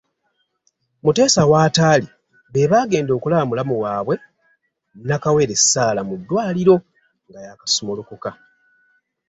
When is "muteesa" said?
1.03-1.41